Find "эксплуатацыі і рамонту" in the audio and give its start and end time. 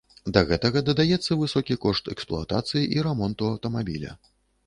2.15-3.51